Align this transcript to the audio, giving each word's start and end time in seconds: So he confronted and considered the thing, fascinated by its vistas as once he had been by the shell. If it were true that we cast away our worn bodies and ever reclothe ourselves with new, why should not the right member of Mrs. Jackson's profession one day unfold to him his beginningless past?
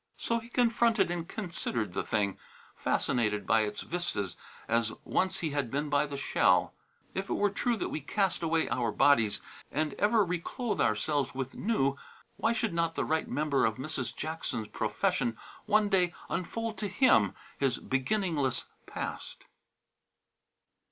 So 0.17 0.39
he 0.39 0.49
confronted 0.49 1.11
and 1.11 1.27
considered 1.27 1.93
the 1.93 2.01
thing, 2.01 2.39
fascinated 2.75 3.45
by 3.45 3.61
its 3.61 3.81
vistas 3.81 4.35
as 4.67 4.91
once 5.05 5.41
he 5.41 5.51
had 5.51 5.69
been 5.69 5.89
by 5.91 6.07
the 6.07 6.17
shell. 6.17 6.73
If 7.13 7.29
it 7.29 7.35
were 7.35 7.51
true 7.51 7.77
that 7.77 7.89
we 7.89 8.01
cast 8.01 8.41
away 8.41 8.67
our 8.69 8.79
worn 8.85 8.95
bodies 8.95 9.41
and 9.71 9.93
ever 9.99 10.25
reclothe 10.25 10.81
ourselves 10.81 11.35
with 11.35 11.53
new, 11.53 11.97
why 12.37 12.51
should 12.51 12.73
not 12.73 12.95
the 12.95 13.05
right 13.05 13.27
member 13.27 13.63
of 13.63 13.75
Mrs. 13.75 14.15
Jackson's 14.15 14.69
profession 14.69 15.37
one 15.67 15.87
day 15.87 16.15
unfold 16.31 16.79
to 16.79 16.87
him 16.87 17.35
his 17.59 17.77
beginningless 17.77 18.65
past? 18.87 19.43